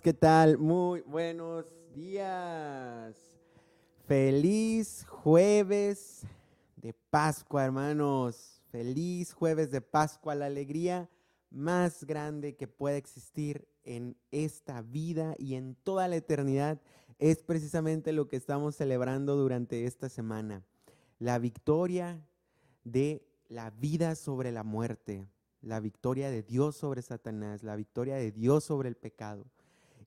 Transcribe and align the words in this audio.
¿qué 0.00 0.12
tal? 0.12 0.58
Muy 0.58 1.00
buenos 1.00 1.66
días. 1.94 3.16
Feliz 4.06 5.04
jueves 5.08 6.26
de 6.76 6.92
Pascua, 7.10 7.64
hermanos. 7.64 8.62
Feliz 8.70 9.32
jueves 9.32 9.70
de 9.70 9.80
Pascua, 9.80 10.34
la 10.34 10.46
alegría 10.46 11.10
más 11.50 12.04
grande 12.04 12.54
que 12.54 12.68
puede 12.68 12.98
existir 12.98 13.66
en 13.82 14.16
esta 14.30 14.82
vida 14.82 15.34
y 15.38 15.54
en 15.54 15.74
toda 15.74 16.06
la 16.06 16.16
eternidad 16.16 16.80
es 17.18 17.42
precisamente 17.42 18.12
lo 18.12 18.28
que 18.28 18.36
estamos 18.36 18.76
celebrando 18.76 19.36
durante 19.36 19.86
esta 19.86 20.08
semana. 20.08 20.62
La 21.18 21.38
victoria 21.38 22.24
de 22.84 23.26
la 23.48 23.70
vida 23.70 24.14
sobre 24.14 24.52
la 24.52 24.62
muerte 24.62 25.26
la 25.60 25.80
victoria 25.80 26.30
de 26.30 26.42
Dios 26.42 26.76
sobre 26.76 27.02
Satanás, 27.02 27.62
la 27.62 27.76
victoria 27.76 28.16
de 28.16 28.30
Dios 28.30 28.64
sobre 28.64 28.88
el 28.88 28.96
pecado. 28.96 29.44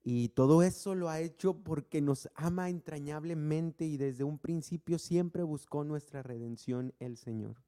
Y 0.03 0.29
todo 0.29 0.63
eso 0.63 0.95
lo 0.95 1.09
ha 1.09 1.19
hecho 1.19 1.53
porque 1.53 2.01
nos 2.01 2.29
ama 2.33 2.69
entrañablemente 2.69 3.85
y 3.85 3.97
desde 3.97 4.23
un 4.23 4.39
principio 4.39 4.97
siempre 4.97 5.43
buscó 5.43 5.83
nuestra 5.83 6.23
redención 6.23 6.93
el 6.99 7.17
Señor. 7.17 7.61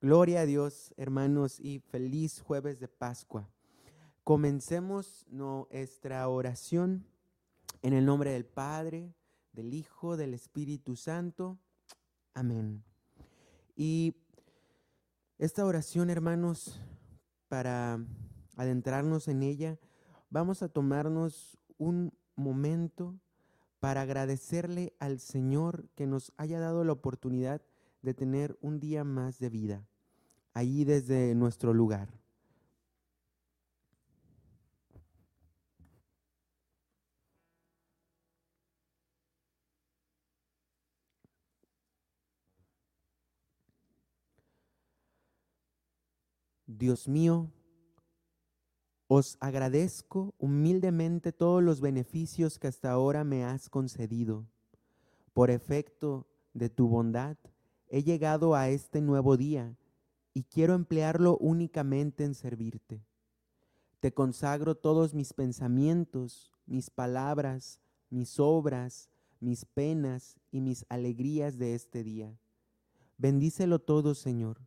Gloria 0.00 0.40
a 0.40 0.46
Dios, 0.46 0.94
hermanos, 0.96 1.60
y 1.60 1.78
feliz 1.78 2.40
jueves 2.40 2.80
de 2.80 2.88
Pascua. 2.88 3.48
Comencemos 4.24 5.26
nuestra 5.28 6.26
oración 6.28 7.06
en 7.82 7.92
el 7.92 8.06
nombre 8.06 8.32
del 8.32 8.46
Padre, 8.46 9.14
del 9.52 9.74
Hijo, 9.74 10.16
del 10.16 10.34
Espíritu 10.34 10.96
Santo. 10.96 11.58
Amén. 12.32 12.82
Y 13.76 14.14
esta 15.38 15.64
oración, 15.66 16.08
hermanos, 16.08 16.80
para 17.48 17.98
adentrarnos 18.56 19.28
en 19.28 19.42
ella, 19.42 19.78
vamos 20.32 20.62
a 20.62 20.68
tomarnos 20.68 21.58
un 21.76 22.10
momento 22.36 23.20
para 23.80 24.00
agradecerle 24.00 24.94
al 24.98 25.20
Señor 25.20 25.90
que 25.94 26.06
nos 26.06 26.32
haya 26.38 26.58
dado 26.58 26.84
la 26.84 26.92
oportunidad 26.92 27.60
de 28.00 28.14
tener 28.14 28.56
un 28.62 28.80
día 28.80 29.04
más 29.04 29.38
de 29.38 29.50
vida, 29.50 29.86
allí 30.54 30.84
desde 30.84 31.34
nuestro 31.34 31.74
lugar. 31.74 32.08
Dios 46.66 47.06
mío, 47.06 47.50
os 49.14 49.36
agradezco 49.40 50.34
humildemente 50.38 51.32
todos 51.32 51.62
los 51.62 51.82
beneficios 51.82 52.58
que 52.58 52.68
hasta 52.68 52.90
ahora 52.90 53.24
me 53.24 53.44
has 53.44 53.68
concedido. 53.68 54.46
Por 55.34 55.50
efecto 55.50 56.26
de 56.54 56.70
tu 56.70 56.88
bondad, 56.88 57.36
he 57.88 58.02
llegado 58.02 58.54
a 58.54 58.70
este 58.70 59.02
nuevo 59.02 59.36
día 59.36 59.76
y 60.32 60.44
quiero 60.44 60.72
emplearlo 60.72 61.36
únicamente 61.36 62.24
en 62.24 62.34
servirte. 62.34 63.04
Te 64.00 64.14
consagro 64.14 64.76
todos 64.76 65.12
mis 65.12 65.34
pensamientos, 65.34 66.50
mis 66.64 66.88
palabras, 66.88 67.80
mis 68.08 68.40
obras, 68.40 69.10
mis 69.40 69.66
penas 69.66 70.38
y 70.50 70.62
mis 70.62 70.86
alegrías 70.88 71.58
de 71.58 71.74
este 71.74 72.02
día. 72.02 72.34
Bendícelo 73.18 73.78
todo, 73.78 74.14
Señor, 74.14 74.62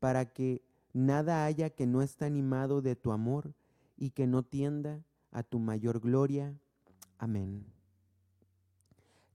para 0.00 0.34
que 0.34 0.60
nada 0.92 1.46
haya 1.46 1.70
que 1.70 1.86
no 1.86 2.02
esté 2.02 2.26
animado 2.26 2.82
de 2.82 2.94
tu 2.94 3.10
amor 3.10 3.54
y 3.96 4.10
que 4.10 4.26
no 4.26 4.42
tienda 4.42 5.02
a 5.30 5.42
tu 5.42 5.58
mayor 5.58 6.00
gloria. 6.00 6.54
Amén. 7.18 7.64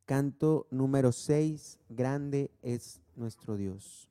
Canto 0.06 0.68
número 0.72 1.12
6, 1.12 1.80
grande 1.90 2.52
es 2.62 3.02
nuestro 3.16 3.56
Dios. 3.56 4.10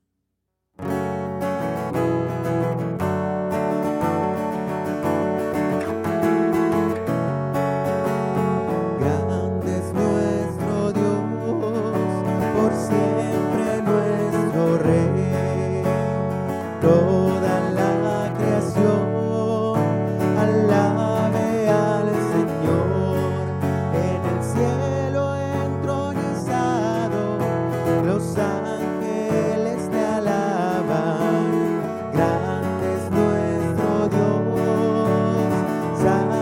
desire. 36.01 36.40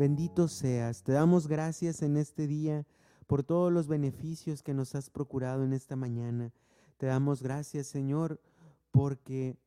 Bendito 0.00 0.48
seas. 0.48 1.02
Te 1.02 1.12
damos 1.12 1.46
gracias 1.46 2.00
en 2.00 2.16
este 2.16 2.46
día 2.46 2.86
por 3.26 3.42
todos 3.42 3.70
los 3.70 3.86
beneficios 3.86 4.62
que 4.62 4.72
nos 4.72 4.94
has 4.94 5.10
procurado 5.10 5.62
en 5.62 5.74
esta 5.74 5.94
mañana. 5.94 6.54
Te 6.96 7.04
damos 7.04 7.42
gracias, 7.42 7.88
Señor, 7.88 8.40
porque 8.92 9.58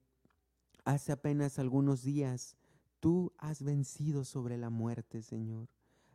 hace 0.86 1.12
apenas 1.12 1.60
algunos 1.60 2.02
días 2.02 2.58
tú 3.00 3.32
has 3.38 3.62
vencido 3.62 4.26
sobre 4.26 4.58
la 4.58 4.72
muerte, 4.72 5.22
Señor. 5.22 5.70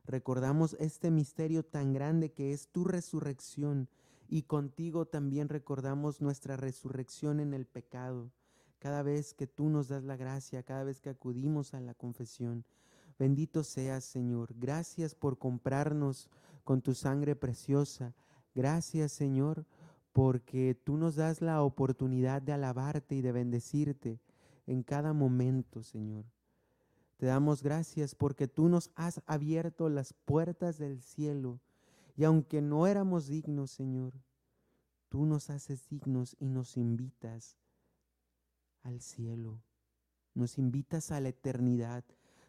Recordamos 0.05 0.77
este 0.81 1.13
misterio 1.13 1.65
tan 1.65 1.93
grande 1.93 2.33
que 2.33 2.53
es 2.53 2.67
tu 2.67 2.83
resurrección 2.83 3.89
y 4.29 4.43
contigo 4.43 5.07
también 5.07 5.49
recordamos 5.49 6.21
nuestra 6.21 6.57
resurrección 6.57 7.39
en 7.39 7.55
el 7.55 7.67
pecado. 7.67 8.33
Cada 8.81 9.05
vez 9.05 9.33
que 9.33 9.47
tú 9.47 9.69
nos 9.69 9.87
das 9.87 10.03
la 10.03 10.17
gracia, 10.17 10.65
cada 10.65 10.83
vez 10.83 11.01
que 11.01 11.11
acudimos 11.11 11.73
a 11.73 11.81
la 11.81 11.95
confesión, 11.95 12.65
Bendito 13.19 13.65
seas, 13.65 14.05
Señor. 14.05 14.55
Gracias 14.57 15.15
por 15.15 15.39
comprarnos 15.39 16.29
con 16.65 16.83
tu 16.83 16.95
sangre 16.95 17.35
preciosa. 17.35 18.15
Gracias, 18.55 19.13
Señor, 19.13 19.67
porque 20.13 20.75
tú 20.75 20.97
nos 20.97 21.17
das 21.17 21.41
la 21.41 21.63
oportunidad 21.63 22.43
de 22.43 22.53
alabarte 22.53 23.15
y 23.17 23.23
de 23.23 23.33
bendecirte 23.33 24.21
en 24.67 24.83
cada 24.83 25.13
momento, 25.13 25.83
Señor. 25.83 26.25
Te 27.17 27.27
damos 27.27 27.63
gracias 27.63 28.15
porque 28.15 28.47
tú 28.47 28.69
nos 28.69 28.93
has 28.95 29.21
abierto 29.27 29.89
las 29.89 30.13
puertas 30.13 30.79
del 30.79 31.03
cielo 31.03 31.61
y 32.17 32.25
aunque 32.25 32.61
no 32.61 32.87
éramos 32.87 33.27
dignos, 33.27 33.71
Señor, 33.71 34.13
tú 35.09 35.25
nos 35.25 35.51
haces 35.51 35.89
dignos 35.89 36.37
y 36.39 36.49
nos 36.49 36.77
invitas 36.77 37.57
al 38.83 39.01
cielo, 39.01 39.63
nos 40.35 40.59
invitas 40.59 41.11
a 41.11 41.21
la 41.21 41.31
eternidad, 41.31 42.05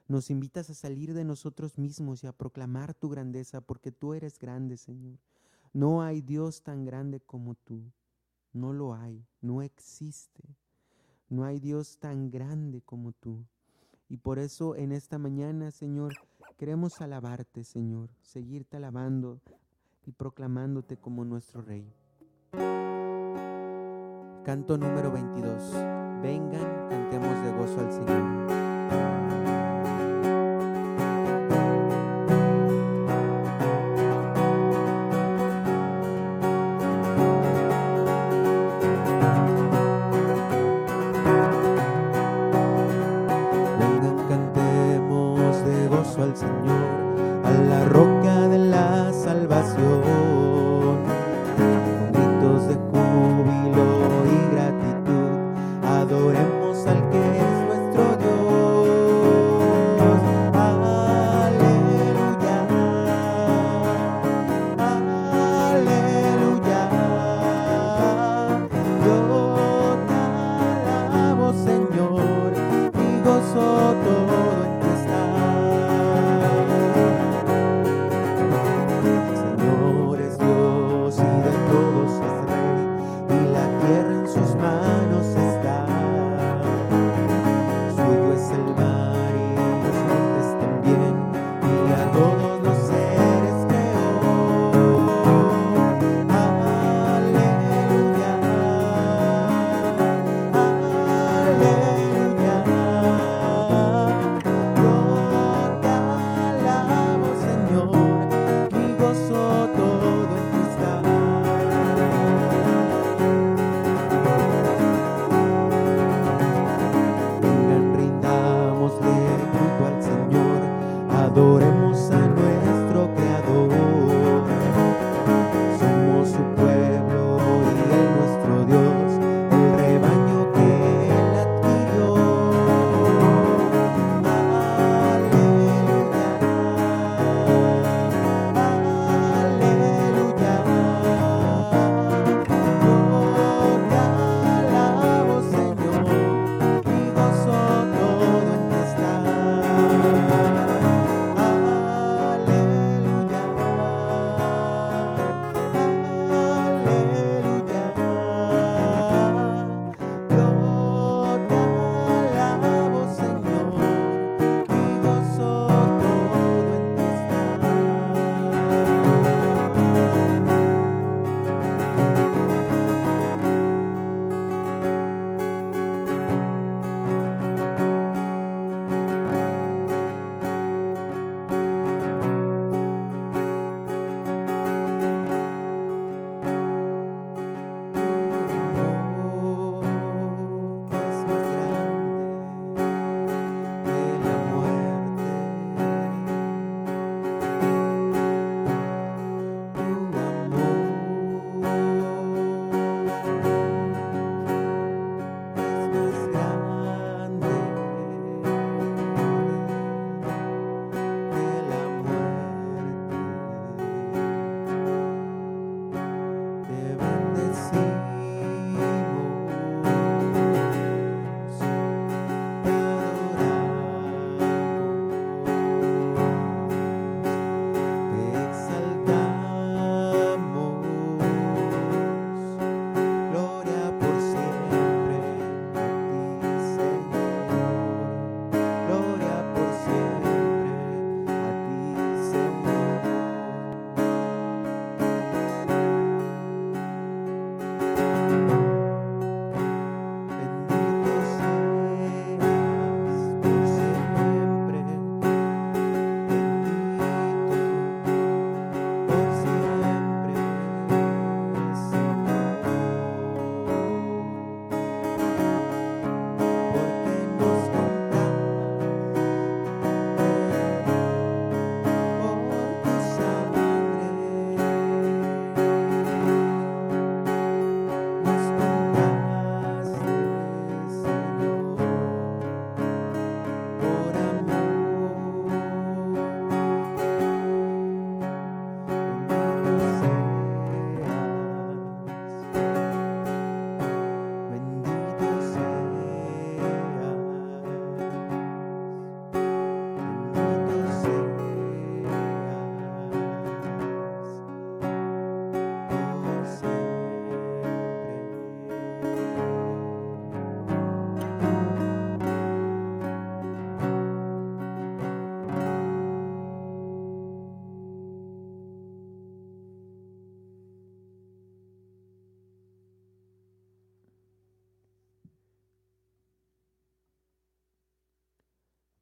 nos 0.10 0.32
invitas 0.32 0.70
a 0.72 0.74
salir 0.74 1.14
de 1.14 1.24
nosotros 1.24 1.78
mismos 1.78 2.24
y 2.24 2.28
a 2.28 2.34
proclamar 2.34 2.96
tu 2.96 3.10
grandeza, 3.10 3.62
porque 3.62 3.92
tú 3.92 4.16
eres 4.16 4.40
grande, 4.40 4.76
Señor. 4.76 5.20
No 5.72 6.02
hay 6.02 6.22
Dios 6.22 6.64
tan 6.64 6.84
grande 6.84 7.20
como 7.20 7.54
tú. 7.54 7.84
No 8.52 8.74
lo 8.74 8.96
hay, 8.96 9.24
no 9.40 9.62
existe. 9.62 10.44
No 11.30 11.46
hay 11.46 11.60
Dios 11.60 12.00
tan 12.00 12.32
grande 12.32 12.82
como 12.82 13.12
tú. 13.12 13.46
Y 14.10 14.18
por 14.18 14.40
eso 14.40 14.76
en 14.76 14.94
esta 14.94 15.20
mañana, 15.20 15.70
Señor, 15.70 16.16
queremos 16.58 17.02
alabarte, 17.02 17.64
Señor, 17.64 18.10
seguirte 18.24 18.78
alabando 18.78 19.40
y 20.08 20.12
proclamándote 20.12 20.98
como 20.98 21.24
nuestro 21.24 21.62
Rey. 21.62 21.88
Canto 24.44 24.76
número 24.76 25.12
22. 25.12 25.72
Vengan, 26.24 26.90
cantemos 26.90 27.44
de 27.44 27.52
gozo 27.52 27.80
al 27.80 27.94
Señor. 27.94 28.69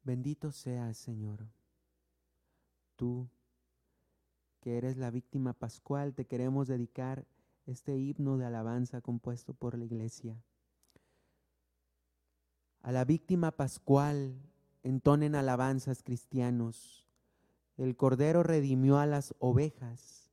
Bendito 0.08 0.52
seas, 0.52 0.96
Señor. 0.96 1.46
Tú, 2.96 3.28
que 4.62 4.78
eres 4.78 4.96
la 4.96 5.10
víctima 5.10 5.52
pascual, 5.52 6.14
te 6.14 6.24
queremos 6.24 6.66
dedicar 6.66 7.26
este 7.66 7.94
himno 7.98 8.38
de 8.38 8.46
alabanza 8.46 9.02
compuesto 9.02 9.52
por 9.52 9.76
la 9.76 9.84
iglesia. 9.84 10.42
A 12.80 12.90
la 12.90 13.04
víctima 13.04 13.50
pascual 13.50 14.34
entonen 14.82 15.34
alabanzas 15.34 16.02
cristianos. 16.02 17.06
El 17.76 17.94
Cordero 17.94 18.42
redimió 18.42 18.96
a 18.96 19.04
las 19.04 19.34
ovejas. 19.40 20.30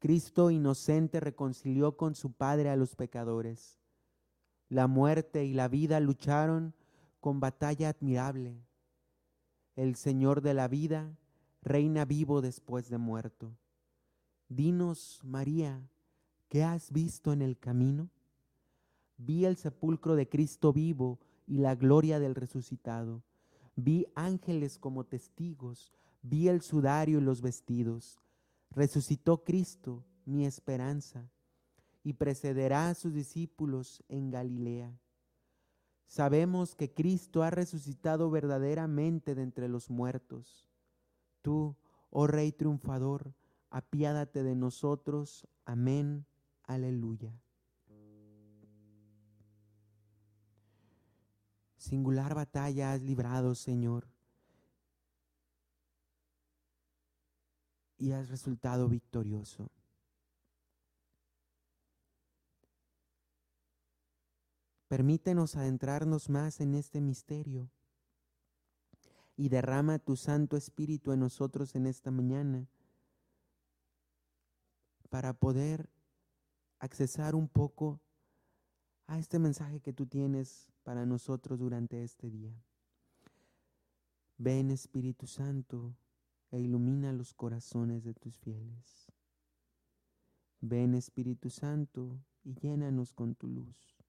Cristo 0.00 0.50
inocente 0.50 1.20
reconcilió 1.20 1.96
con 1.96 2.16
su 2.16 2.32
Padre 2.32 2.68
a 2.68 2.74
los 2.74 2.96
pecadores. 2.96 3.78
La 4.68 4.88
muerte 4.88 5.44
y 5.44 5.54
la 5.54 5.68
vida 5.68 6.00
lucharon 6.00 6.74
con 7.20 7.38
batalla 7.38 7.90
admirable. 7.90 8.60
El 9.76 9.96
Señor 9.96 10.40
de 10.40 10.54
la 10.54 10.68
vida 10.68 11.16
reina 11.62 12.04
vivo 12.04 12.40
después 12.40 12.88
de 12.90 12.98
muerto. 12.98 13.56
Dinos, 14.48 15.20
María, 15.24 15.88
¿qué 16.48 16.62
has 16.62 16.92
visto 16.92 17.32
en 17.32 17.42
el 17.42 17.58
camino? 17.58 18.08
Vi 19.16 19.46
el 19.46 19.56
sepulcro 19.56 20.14
de 20.14 20.28
Cristo 20.28 20.72
vivo 20.72 21.18
y 21.46 21.58
la 21.58 21.74
gloria 21.74 22.20
del 22.20 22.36
resucitado. 22.36 23.24
Vi 23.74 24.06
ángeles 24.14 24.78
como 24.78 25.04
testigos, 25.04 25.92
vi 26.22 26.48
el 26.48 26.60
sudario 26.60 27.18
y 27.18 27.22
los 27.22 27.40
vestidos. 27.40 28.20
Resucitó 28.70 29.42
Cristo, 29.42 30.04
mi 30.24 30.46
esperanza, 30.46 31.28
y 32.04 32.12
precederá 32.12 32.90
a 32.90 32.94
sus 32.94 33.12
discípulos 33.12 34.04
en 34.08 34.30
Galilea. 34.30 34.96
Sabemos 36.06 36.74
que 36.74 36.92
Cristo 36.92 37.42
ha 37.42 37.50
resucitado 37.50 38.30
verdaderamente 38.30 39.34
de 39.34 39.42
entre 39.42 39.68
los 39.68 39.90
muertos. 39.90 40.68
Tú, 41.42 41.76
oh 42.10 42.26
Rey 42.26 42.52
triunfador, 42.52 43.34
apiádate 43.70 44.42
de 44.42 44.54
nosotros. 44.54 45.46
Amén. 45.64 46.26
Aleluya. 46.62 47.32
Singular 51.76 52.34
batalla 52.34 52.92
has 52.92 53.02
librado, 53.02 53.54
Señor, 53.54 54.08
y 57.98 58.12
has 58.12 58.30
resultado 58.30 58.88
victorioso. 58.88 59.73
Permítenos 64.94 65.56
adentrarnos 65.56 66.30
más 66.30 66.60
en 66.60 66.76
este 66.76 67.00
misterio 67.00 67.68
y 69.36 69.48
derrama 69.48 69.98
tu 69.98 70.14
Santo 70.14 70.56
Espíritu 70.56 71.10
en 71.10 71.18
nosotros 71.18 71.74
en 71.74 71.86
esta 71.86 72.12
mañana 72.12 72.68
para 75.10 75.32
poder 75.32 75.90
accesar 76.78 77.34
un 77.34 77.48
poco 77.48 78.00
a 79.08 79.18
este 79.18 79.40
mensaje 79.40 79.80
que 79.80 79.92
tú 79.92 80.06
tienes 80.06 80.68
para 80.84 81.04
nosotros 81.04 81.58
durante 81.58 82.04
este 82.04 82.30
día. 82.30 82.54
Ven 84.38 84.70
Espíritu 84.70 85.26
Santo 85.26 85.96
e 86.52 86.60
ilumina 86.60 87.12
los 87.12 87.34
corazones 87.34 88.04
de 88.04 88.14
tus 88.14 88.38
fieles. 88.38 89.10
Ven 90.60 90.94
Espíritu 90.94 91.50
Santo 91.50 92.16
y 92.44 92.54
llénanos 92.54 93.12
con 93.12 93.34
tu 93.34 93.48
luz. 93.48 94.03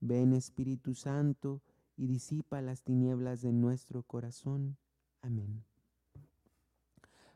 Ven 0.00 0.32
Espíritu 0.32 0.94
Santo 0.94 1.62
y 1.96 2.06
disipa 2.06 2.60
las 2.60 2.82
tinieblas 2.82 3.40
de 3.40 3.52
nuestro 3.52 4.02
corazón. 4.02 4.76
Amén. 5.22 5.64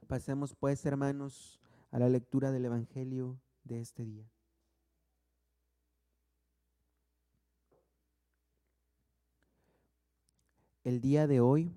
Pasemos 0.07 0.55
pues, 0.55 0.85
hermanos, 0.87 1.61
a 1.91 1.99
la 1.99 2.09
lectura 2.09 2.53
del 2.53 2.67
Evangelio 2.67 3.41
de 3.65 3.81
este 3.81 4.05
día. 4.05 4.31
El 10.83 11.01
día 11.01 11.27
de 11.27 11.41
hoy, 11.41 11.73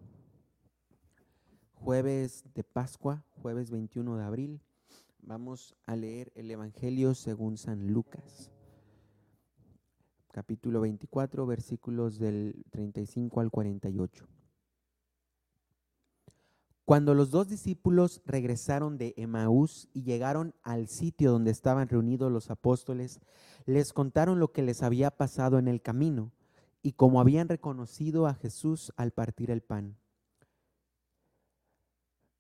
jueves 1.74 2.46
de 2.54 2.64
Pascua, 2.64 3.24
jueves 3.42 3.70
21 3.70 4.18
de 4.18 4.24
abril, 4.24 4.62
vamos 5.22 5.76
a 5.86 5.96
leer 5.96 6.32
el 6.36 6.50
Evangelio 6.50 7.14
según 7.14 7.58
San 7.58 7.92
Lucas 7.92 8.53
capítulo 10.34 10.82
24, 10.82 11.46
versículos 11.46 12.18
del 12.18 12.66
35 12.72 13.40
al 13.40 13.52
48. 13.52 14.28
Cuando 16.86 17.14
los 17.14 17.30
dos 17.30 17.48
discípulos 17.48 18.22
regresaron 18.26 18.98
de 18.98 19.14
Emaús 19.16 19.88
y 19.94 20.02
llegaron 20.04 20.56
al 20.64 20.88
sitio 20.88 21.32
donde 21.32 21.52
estaban 21.52 21.88
reunidos 21.88 22.32
los 22.32 22.50
apóstoles, 22.50 23.22
les 23.66 23.94
contaron 23.94 24.40
lo 24.40 24.52
que 24.52 24.64
les 24.64 24.82
había 24.82 25.12
pasado 25.12 25.60
en 25.60 25.68
el 25.68 25.82
camino 25.82 26.34
y 26.82 26.94
cómo 26.94 27.22
habían 27.22 27.48
reconocido 27.48 28.26
a 28.26 28.34
Jesús 28.34 28.92
al 28.98 29.12
partir 29.12 29.52
el 29.52 29.62
pan. 29.62 29.98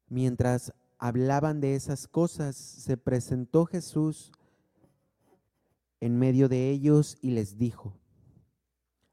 Mientras 0.10 0.74
hablaban 0.98 1.62
de 1.62 1.76
esas 1.76 2.08
cosas, 2.08 2.56
se 2.56 2.98
presentó 2.98 3.66
Jesús 3.66 4.32
en 6.04 6.20
medio 6.20 6.50
de 6.50 6.70
ellos 6.70 7.18
y 7.22 7.32
les 7.32 7.58
dijo, 7.58 7.98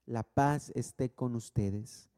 la 0.06 0.24
paz 0.24 0.72
esté 0.74 1.08
con 1.08 1.36
ustedes. 1.36 2.10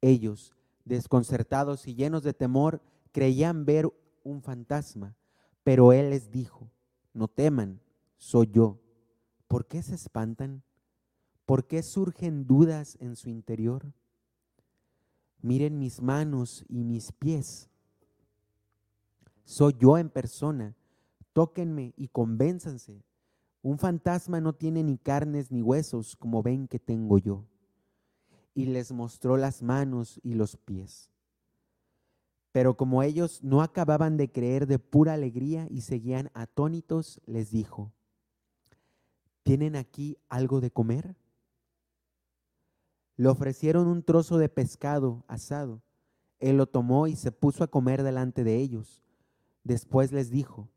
Ellos, 0.00 0.54
desconcertados 0.86 1.86
y 1.86 1.94
llenos 1.94 2.22
de 2.22 2.32
temor, 2.32 2.80
creían 3.12 3.66
ver 3.66 3.92
un 4.22 4.40
fantasma, 4.40 5.14
pero 5.62 5.92
él 5.92 6.08
les 6.08 6.30
dijo, 6.30 6.70
no 7.12 7.28
teman, 7.28 7.82
soy 8.16 8.48
yo. 8.50 8.80
¿Por 9.46 9.66
qué 9.66 9.82
se 9.82 9.94
espantan? 9.94 10.62
¿Por 11.44 11.66
qué 11.66 11.82
surgen 11.82 12.46
dudas 12.46 12.96
en 13.00 13.16
su 13.16 13.28
interior? 13.28 13.92
Miren 15.42 15.78
mis 15.78 16.00
manos 16.00 16.64
y 16.70 16.82
mis 16.82 17.12
pies. 17.12 17.68
Soy 19.44 19.74
yo 19.78 19.98
en 19.98 20.08
persona. 20.08 20.74
Tóquenme 21.34 21.92
y 21.98 22.08
convénzanse 22.08 23.04
un 23.64 23.78
fantasma 23.78 24.42
no 24.42 24.52
tiene 24.52 24.82
ni 24.82 24.98
carnes 24.98 25.50
ni 25.50 25.62
huesos 25.62 26.16
como 26.16 26.42
ven 26.42 26.68
que 26.68 26.78
tengo 26.78 27.16
yo. 27.16 27.46
Y 28.54 28.66
les 28.66 28.92
mostró 28.92 29.38
las 29.38 29.62
manos 29.62 30.20
y 30.22 30.34
los 30.34 30.58
pies. 30.58 31.10
Pero 32.52 32.76
como 32.76 33.02
ellos 33.02 33.42
no 33.42 33.62
acababan 33.62 34.18
de 34.18 34.30
creer 34.30 34.66
de 34.66 34.78
pura 34.78 35.14
alegría 35.14 35.66
y 35.70 35.80
seguían 35.80 36.30
atónitos, 36.34 37.22
les 37.24 37.50
dijo, 37.50 37.90
¿tienen 39.44 39.76
aquí 39.76 40.18
algo 40.28 40.60
de 40.60 40.70
comer? 40.70 41.16
Le 43.16 43.28
ofrecieron 43.28 43.86
un 43.86 44.02
trozo 44.02 44.36
de 44.36 44.50
pescado 44.50 45.24
asado. 45.26 45.80
Él 46.38 46.58
lo 46.58 46.66
tomó 46.66 47.06
y 47.06 47.16
se 47.16 47.32
puso 47.32 47.64
a 47.64 47.68
comer 47.68 48.02
delante 48.02 48.44
de 48.44 48.58
ellos. 48.58 49.02
Después 49.62 50.12
les 50.12 50.28
dijo, 50.28 50.68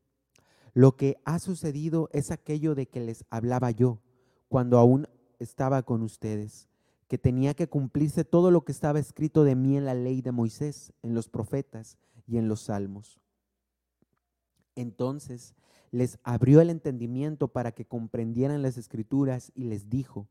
lo 0.78 0.94
que 0.94 1.20
ha 1.24 1.40
sucedido 1.40 2.08
es 2.12 2.30
aquello 2.30 2.76
de 2.76 2.86
que 2.86 3.00
les 3.00 3.24
hablaba 3.30 3.72
yo 3.72 3.98
cuando 4.48 4.78
aún 4.78 5.08
estaba 5.40 5.82
con 5.82 6.02
ustedes, 6.02 6.68
que 7.08 7.18
tenía 7.18 7.54
que 7.54 7.66
cumplirse 7.66 8.24
todo 8.24 8.52
lo 8.52 8.64
que 8.64 8.70
estaba 8.70 9.00
escrito 9.00 9.42
de 9.42 9.56
mí 9.56 9.76
en 9.76 9.84
la 9.84 9.94
ley 9.94 10.22
de 10.22 10.30
Moisés, 10.30 10.92
en 11.02 11.14
los 11.14 11.28
profetas 11.28 11.98
y 12.28 12.38
en 12.38 12.46
los 12.46 12.60
salmos. 12.60 13.18
Entonces 14.76 15.56
les 15.90 16.20
abrió 16.22 16.60
el 16.60 16.70
entendimiento 16.70 17.48
para 17.48 17.72
que 17.72 17.84
comprendieran 17.84 18.62
las 18.62 18.78
escrituras 18.78 19.50
y 19.56 19.64
les 19.64 19.90
dijo, 19.90 20.28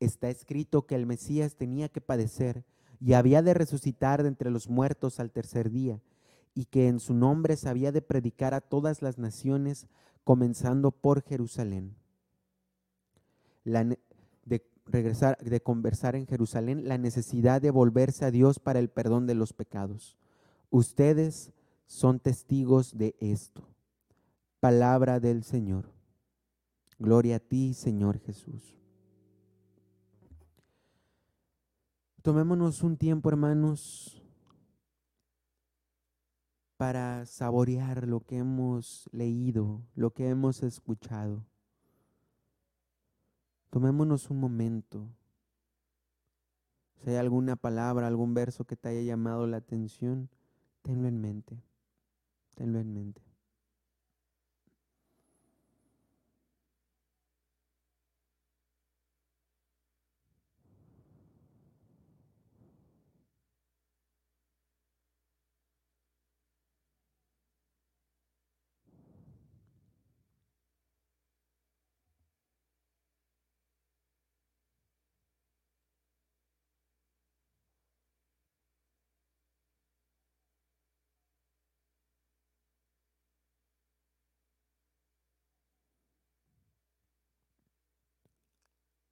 está 0.00 0.30
escrito 0.30 0.86
que 0.86 0.94
el 0.94 1.04
Mesías 1.04 1.56
tenía 1.56 1.90
que 1.90 2.00
padecer 2.00 2.64
y 3.00 3.12
había 3.12 3.42
de 3.42 3.52
resucitar 3.52 4.22
de 4.22 4.30
entre 4.30 4.50
los 4.50 4.70
muertos 4.70 5.20
al 5.20 5.30
tercer 5.30 5.70
día 5.70 6.00
y 6.54 6.66
que 6.66 6.88
en 6.88 7.00
su 7.00 7.14
nombre 7.14 7.56
se 7.56 7.68
había 7.68 7.92
de 7.92 8.02
predicar 8.02 8.54
a 8.54 8.60
todas 8.60 9.02
las 9.02 9.18
naciones, 9.18 9.88
comenzando 10.22 10.92
por 10.92 11.22
Jerusalén. 11.22 11.96
de 13.64 14.62
regresar, 14.86 15.38
de 15.38 15.60
conversar 15.62 16.14
en 16.14 16.26
Jerusalén, 16.26 16.86
la 16.86 16.98
necesidad 16.98 17.60
de 17.60 17.70
volverse 17.70 18.24
a 18.24 18.30
Dios 18.30 18.58
para 18.58 18.78
el 18.78 18.88
perdón 18.88 19.26
de 19.26 19.34
los 19.34 19.52
pecados. 19.52 20.18
Ustedes 20.70 21.52
son 21.86 22.20
testigos 22.20 22.96
de 22.96 23.16
esto. 23.20 23.66
Palabra 24.60 25.20
del 25.20 25.44
Señor. 25.44 25.90
Gloria 26.98 27.36
a 27.36 27.40
ti, 27.40 27.74
Señor 27.74 28.18
Jesús. 28.20 28.78
Tomémonos 32.22 32.82
un 32.82 32.96
tiempo, 32.96 33.28
hermanos, 33.28 34.23
para 36.76 37.24
saborear 37.26 38.06
lo 38.06 38.20
que 38.20 38.38
hemos 38.38 39.08
leído, 39.12 39.82
lo 39.94 40.10
que 40.10 40.28
hemos 40.28 40.62
escuchado. 40.62 41.44
Tomémonos 43.70 44.30
un 44.30 44.40
momento. 44.40 45.08
Si 46.96 47.10
hay 47.10 47.16
alguna 47.16 47.56
palabra, 47.56 48.06
algún 48.06 48.34
verso 48.34 48.64
que 48.64 48.76
te 48.76 48.88
haya 48.88 49.02
llamado 49.02 49.46
la 49.46 49.58
atención, 49.58 50.30
tenlo 50.82 51.08
en 51.08 51.20
mente. 51.20 51.62
Tenlo 52.54 52.78
en 52.78 52.94
mente. 52.94 53.33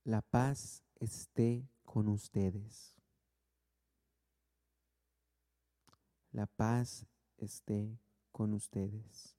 La 0.05 0.21
paz 0.21 0.83
esté 0.99 1.69
con 1.85 2.09
ustedes. 2.09 2.97
La 6.33 6.47
paz 6.47 7.07
esté 7.37 8.01
con 8.33 8.53
ustedes. 8.53 9.37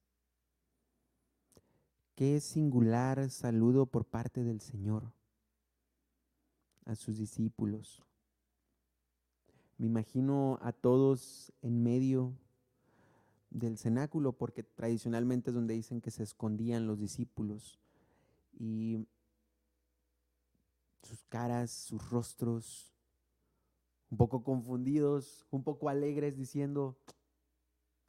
Qué 2.16 2.40
singular 2.40 3.30
saludo 3.30 3.88
por 3.88 4.06
parte 4.06 4.46
del 4.46 4.62
Señor 4.62 5.12
a 6.86 6.96
sus 6.96 7.18
discípulos. 7.18 8.02
Me 9.78 9.88
imagino 9.88 10.60
a 10.62 10.72
todos 10.72 11.52
en 11.62 11.84
medio 11.84 12.38
del 13.50 13.78
cenáculo, 13.78 14.32
porque 14.32 14.64
tradicionalmente 14.64 15.50
es 15.50 15.56
donde 15.56 15.74
dicen 15.74 16.00
que 16.00 16.12
se 16.12 16.24
escondían 16.24 16.88
los 16.88 17.00
discípulos. 17.00 17.80
Y 18.58 19.06
sus 21.04 21.24
caras, 21.26 21.72
sus 21.72 22.10
rostros, 22.10 22.94
un 24.10 24.18
poco 24.18 24.44
confundidos, 24.44 25.46
un 25.52 25.64
poco 25.64 25.90
alegres, 25.90 26.36
diciendo, 26.36 26.98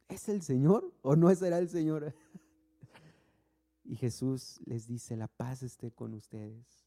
¿es 0.07 0.29
el 0.29 0.41
Señor 0.41 0.93
o 1.01 1.15
no 1.15 1.33
será 1.35 1.57
el 1.57 1.69
Señor? 1.69 2.13
y 3.83 3.95
Jesús 3.95 4.61
les 4.65 4.87
dice, 4.87 5.15
la 5.15 5.27
paz 5.27 5.63
esté 5.63 5.91
con 5.91 6.13
ustedes. 6.13 6.85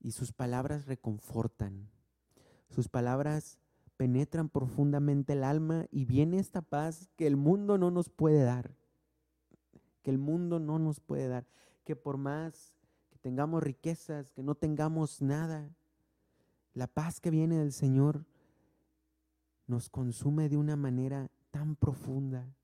Y 0.00 0.12
sus 0.12 0.32
palabras 0.32 0.86
reconfortan, 0.86 1.90
sus 2.68 2.88
palabras 2.88 3.58
penetran 3.96 4.48
profundamente 4.48 5.34
el 5.34 5.44
alma 5.44 5.86
y 5.90 6.04
viene 6.04 6.38
esta 6.38 6.60
paz 6.60 7.08
que 7.16 7.26
el 7.26 7.36
mundo 7.36 7.78
no 7.78 7.90
nos 7.90 8.10
puede 8.10 8.42
dar, 8.42 8.74
que 10.02 10.10
el 10.10 10.18
mundo 10.18 10.58
no 10.58 10.78
nos 10.78 11.00
puede 11.00 11.28
dar 11.28 11.46
que 11.84 11.96
por 11.96 12.16
más 12.16 12.74
que 13.10 13.18
tengamos 13.18 13.62
riquezas, 13.62 14.32
que 14.32 14.42
no 14.42 14.54
tengamos 14.54 15.22
nada, 15.22 15.70
la 16.72 16.86
paz 16.86 17.20
que 17.20 17.30
viene 17.30 17.58
del 17.58 17.72
Señor 17.72 18.24
nos 19.66 19.88
consume 19.88 20.48
de 20.48 20.56
una 20.56 20.76
manera 20.76 21.30
tan 21.50 21.76
profunda 21.76 22.54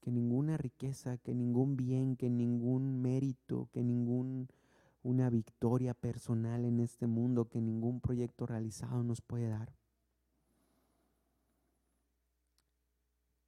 que 0.00 0.10
ninguna 0.10 0.56
riqueza, 0.56 1.18
que 1.18 1.34
ningún 1.34 1.76
bien, 1.76 2.16
que 2.16 2.28
ningún 2.28 3.00
mérito, 3.00 3.68
que 3.72 3.82
ningún 3.82 4.48
una 5.04 5.30
victoria 5.30 5.94
personal 5.94 6.64
en 6.64 6.80
este 6.80 7.06
mundo, 7.06 7.48
que 7.48 7.60
ningún 7.60 8.00
proyecto 8.00 8.46
realizado 8.46 9.02
nos 9.02 9.20
puede 9.20 9.48
dar. 9.48 9.74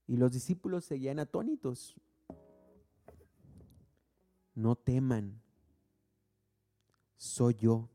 Y 0.06 0.16
los 0.16 0.32
discípulos 0.32 0.84
seguían 0.84 1.18
atónitos 1.18 1.96
no 4.54 4.76
teman, 4.76 5.40
soy 7.16 7.54
yo. 7.54 7.88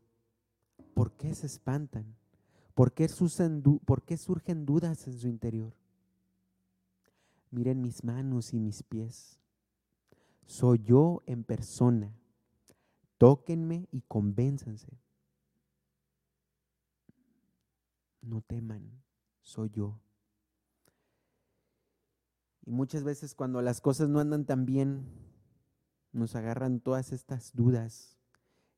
¿Por 0.94 1.12
qué 1.12 1.34
se 1.34 1.46
espantan? 1.46 2.16
¿Por 2.74 2.92
qué, 2.92 3.08
¿Por 3.84 4.02
qué 4.02 4.16
surgen 4.16 4.66
dudas 4.66 5.06
en 5.06 5.18
su 5.18 5.28
interior? 5.28 5.74
Miren 7.50 7.80
mis 7.80 8.04
manos 8.04 8.52
y 8.54 8.58
mis 8.58 8.82
pies. 8.82 9.38
Soy 10.46 10.82
yo 10.82 11.22
en 11.26 11.44
persona. 11.44 12.12
Tóquenme 13.18 13.88
y 13.92 14.02
convénzanse. 14.02 14.88
No 18.22 18.40
teman, 18.42 19.02
soy 19.42 19.70
yo. 19.70 19.98
Y 22.64 22.70
muchas 22.70 23.04
veces 23.04 23.34
cuando 23.34 23.62
las 23.62 23.80
cosas 23.80 24.08
no 24.08 24.20
andan 24.20 24.44
tan 24.44 24.66
bien, 24.66 25.06
nos 26.12 26.34
agarran 26.34 26.80
todas 26.80 27.12
estas 27.12 27.54
dudas. 27.54 28.16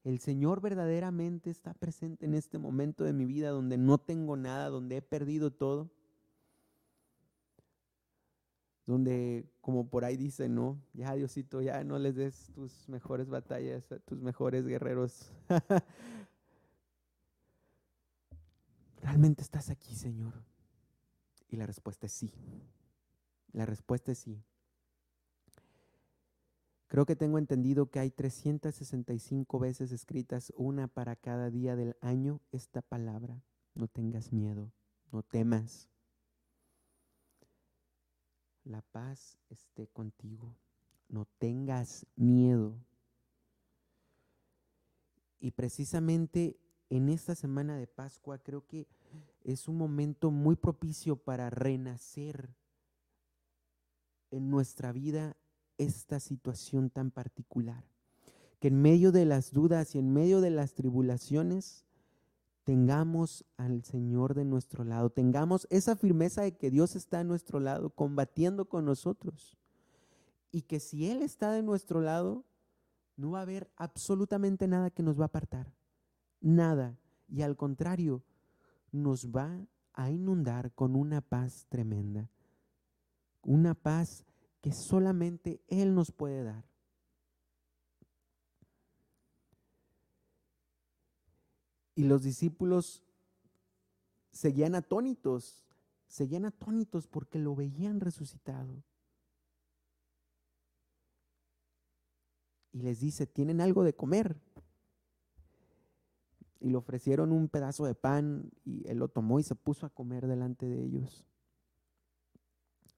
El 0.04 0.18
Señor 0.18 0.60
verdaderamente 0.60 1.50
está 1.50 1.74
presente 1.74 2.26
en 2.26 2.34
este 2.34 2.58
momento 2.58 3.04
de 3.04 3.12
mi 3.12 3.24
vida 3.24 3.50
donde 3.50 3.78
no 3.78 3.98
tengo 3.98 4.36
nada, 4.36 4.68
donde 4.68 4.96
he 4.96 5.02
perdido 5.02 5.52
todo. 5.52 5.90
Donde, 8.84 9.48
como 9.60 9.88
por 9.88 10.04
ahí 10.04 10.16
dice, 10.16 10.48
no, 10.48 10.82
ya 10.92 11.14
Diosito, 11.14 11.62
ya 11.62 11.84
no 11.84 12.00
les 12.00 12.16
des 12.16 12.50
tus 12.52 12.88
mejores 12.88 13.28
batallas 13.28 13.92
a 13.92 14.00
tus 14.00 14.20
mejores 14.20 14.66
guerreros. 14.66 15.30
¿Realmente 19.00 19.42
estás 19.42 19.70
aquí, 19.70 19.94
Señor? 19.94 20.34
Y 21.48 21.56
la 21.56 21.66
respuesta 21.66 22.06
es 22.06 22.12
sí. 22.12 22.32
La 23.52 23.66
respuesta 23.66 24.10
es 24.10 24.18
sí. 24.18 24.42
Creo 26.92 27.06
que 27.06 27.16
tengo 27.16 27.38
entendido 27.38 27.86
que 27.86 28.00
hay 28.00 28.10
365 28.10 29.58
veces 29.58 29.92
escritas, 29.92 30.52
una 30.58 30.88
para 30.88 31.16
cada 31.16 31.48
día 31.48 31.74
del 31.74 31.96
año, 32.02 32.42
esta 32.52 32.82
palabra. 32.82 33.42
No 33.74 33.88
tengas 33.88 34.30
miedo, 34.30 34.70
no 35.10 35.22
temas. 35.22 35.88
La 38.64 38.82
paz 38.82 39.38
esté 39.48 39.86
contigo. 39.86 40.54
No 41.08 41.26
tengas 41.38 42.04
miedo. 42.14 42.76
Y 45.40 45.52
precisamente 45.52 46.58
en 46.90 47.08
esta 47.08 47.34
semana 47.34 47.74
de 47.78 47.86
Pascua 47.86 48.36
creo 48.36 48.66
que 48.66 48.86
es 49.44 49.66
un 49.66 49.78
momento 49.78 50.30
muy 50.30 50.56
propicio 50.56 51.16
para 51.16 51.48
renacer 51.48 52.54
en 54.30 54.50
nuestra 54.50 54.92
vida 54.92 55.38
esta 55.82 56.20
situación 56.20 56.90
tan 56.90 57.10
particular. 57.10 57.84
Que 58.60 58.68
en 58.68 58.80
medio 58.80 59.12
de 59.12 59.24
las 59.24 59.52
dudas 59.52 59.94
y 59.94 59.98
en 59.98 60.12
medio 60.12 60.40
de 60.40 60.50
las 60.50 60.74
tribulaciones 60.74 61.84
tengamos 62.64 63.44
al 63.56 63.82
Señor 63.84 64.34
de 64.34 64.44
nuestro 64.44 64.84
lado, 64.84 65.10
tengamos 65.10 65.66
esa 65.70 65.96
firmeza 65.96 66.42
de 66.42 66.56
que 66.56 66.70
Dios 66.70 66.94
está 66.94 67.20
a 67.20 67.24
nuestro 67.24 67.60
lado, 67.60 67.90
combatiendo 67.90 68.68
con 68.68 68.84
nosotros. 68.84 69.58
Y 70.50 70.62
que 70.62 70.80
si 70.80 71.10
Él 71.10 71.22
está 71.22 71.50
de 71.52 71.62
nuestro 71.62 72.00
lado, 72.00 72.44
no 73.16 73.32
va 73.32 73.40
a 73.40 73.42
haber 73.42 73.70
absolutamente 73.76 74.68
nada 74.68 74.90
que 74.90 75.02
nos 75.02 75.18
va 75.18 75.24
a 75.24 75.26
apartar. 75.26 75.72
Nada. 76.40 76.98
Y 77.28 77.42
al 77.42 77.56
contrario, 77.56 78.22
nos 78.90 79.28
va 79.28 79.66
a 79.94 80.10
inundar 80.10 80.72
con 80.72 80.94
una 80.94 81.20
paz 81.20 81.66
tremenda. 81.68 82.28
Una 83.42 83.74
paz 83.74 84.24
que 84.62 84.72
solamente 84.72 85.60
Él 85.66 85.94
nos 85.94 86.12
puede 86.12 86.44
dar. 86.44 86.64
Y 91.94 92.04
los 92.04 92.22
discípulos 92.22 93.02
seguían 94.30 94.74
atónitos, 94.74 95.66
seguían 96.06 96.46
atónitos 96.46 97.06
porque 97.06 97.38
lo 97.38 97.54
veían 97.54 98.00
resucitado. 98.00 98.82
Y 102.72 102.82
les 102.82 103.00
dice, 103.00 103.26
¿tienen 103.26 103.60
algo 103.60 103.82
de 103.82 103.94
comer? 103.94 104.40
Y 106.60 106.70
le 106.70 106.76
ofrecieron 106.76 107.32
un 107.32 107.48
pedazo 107.48 107.84
de 107.84 107.96
pan 107.96 108.50
y 108.64 108.88
él 108.88 108.98
lo 108.98 109.08
tomó 109.08 109.40
y 109.40 109.42
se 109.42 109.56
puso 109.56 109.84
a 109.84 109.90
comer 109.90 110.28
delante 110.28 110.66
de 110.66 110.82
ellos. 110.82 111.26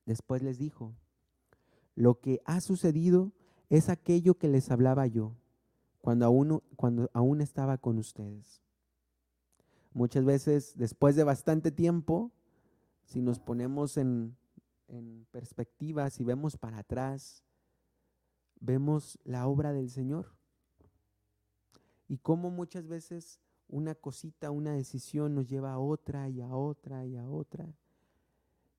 Después 0.04 0.42
les 0.42 0.58
dijo, 0.58 0.94
lo 1.94 2.20
que 2.20 2.40
ha 2.44 2.60
sucedido 2.60 3.32
es 3.70 3.88
aquello 3.88 4.34
que 4.34 4.48
les 4.48 4.70
hablaba 4.70 5.06
yo 5.06 5.36
cuando 6.04 6.26
aún, 7.14 7.40
estaba 7.40 7.78
con 7.78 7.96
ustedes. 7.96 8.60
Muchas 9.94 10.26
veces, 10.26 10.74
después 10.76 11.16
de 11.16 11.24
bastante 11.24 11.70
tiempo, 11.70 12.30
si 13.04 13.22
nos 13.22 13.40
ponemos 13.40 13.96
en, 13.96 14.36
en 14.88 15.26
perspectiva, 15.30 16.10
si 16.10 16.22
vemos 16.22 16.58
para 16.58 16.80
atrás, 16.80 17.42
vemos 18.60 19.18
la 19.24 19.46
obra 19.46 19.72
del 19.72 19.88
Señor. 19.88 20.36
y 22.06 22.18
cómo 22.18 22.50
muchas 22.50 22.86
veces 22.86 23.40
una 23.66 23.94
cosita, 23.94 24.50
una 24.50 24.72
decisión 24.72 25.34
nos 25.34 25.48
lleva 25.48 25.72
a 25.72 25.78
otra 25.78 26.28
y 26.28 26.42
a 26.42 26.54
otra 26.54 27.06
y 27.06 27.16
a 27.16 27.26
otra. 27.26 27.74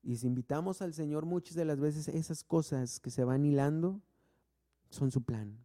Y 0.06 0.18
si 0.18 0.28
invitamos 0.28 0.82
al 0.82 0.94
Señor 0.94 1.26
muchas 1.26 1.56
de 1.56 1.64
las 1.64 1.80
veces 1.80 2.06
esas 2.06 2.44
cosas 2.44 3.00
que 3.00 3.10
se 3.10 3.24
van 3.24 3.44
hilando 3.44 4.00
son 4.88 5.10
su 5.10 5.24
plan. 5.24 5.58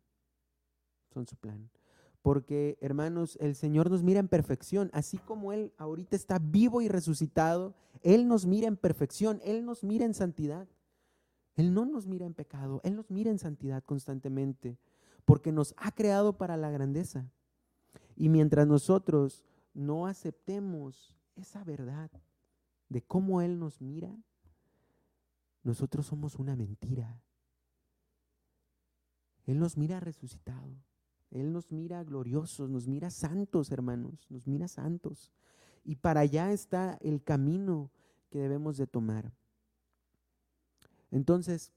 Son 1.14 1.28
su 1.28 1.36
plan. 1.36 1.70
Porque, 2.24 2.76
hermanos, 2.82 3.38
el 3.40 3.54
Señor 3.54 3.92
nos 3.92 4.02
mira 4.02 4.20
en 4.20 4.28
perfección. 4.28 4.90
Así 4.94 5.20
como 5.20 5.54
Él 5.54 5.74
ahorita 5.78 6.16
está 6.16 6.40
vivo 6.40 6.82
y 6.82 6.88
resucitado, 6.88 7.76
Él 8.02 8.28
nos 8.28 8.48
mira 8.48 8.68
en 8.68 8.78
perfección, 8.78 9.40
Él 9.44 9.64
nos 9.64 9.84
mira 9.84 10.06
en 10.06 10.16
santidad. 10.16 10.68
Él 11.54 11.76
no 11.76 11.86
nos 11.86 12.08
mira 12.08 12.26
en 12.26 12.34
pecado, 12.34 12.82
Él 12.84 12.96
nos 12.96 13.12
mira 13.12 13.30
en 13.30 13.38
santidad 13.38 13.84
constantemente, 13.84 14.80
porque 15.24 15.52
nos 15.52 15.76
ha 15.78 15.92
creado 15.92 16.36
para 16.36 16.58
la 16.58 16.72
grandeza. 16.72 17.30
Y 18.16 18.30
mientras 18.30 18.66
nosotros 18.66 19.44
no 19.76 20.08
aceptemos 20.08 21.16
esa 21.36 21.64
verdad 21.64 22.10
de 22.90 23.04
cómo 23.04 23.42
Él 23.42 23.60
nos 23.60 23.82
mira, 23.82 24.18
nosotros 25.64 26.06
somos 26.06 26.36
una 26.36 26.56
mentira. 26.56 27.22
Él 29.46 29.60
nos 29.60 29.78
mira 29.78 30.00
resucitado. 30.00 30.76
Él 31.30 31.54
nos 31.54 31.72
mira 31.72 32.04
gloriosos, 32.04 32.70
nos 32.70 32.88
mira 32.88 33.10
santos, 33.10 33.72
hermanos, 33.72 34.26
nos 34.30 34.48
mira 34.48 34.68
santos. 34.68 35.32
Y 35.84 35.96
para 35.96 36.22
allá 36.22 36.52
está 36.52 36.98
el 37.02 37.24
camino 37.24 37.90
que 38.30 38.40
debemos 38.40 38.78
de 38.78 38.86
tomar. 38.86 39.32
Entonces, 41.10 41.72